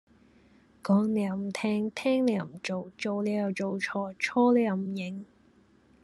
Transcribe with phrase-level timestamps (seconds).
[0.81, 5.25] 講你又唔聽聽你又唔做做你又做錯錯你又唔認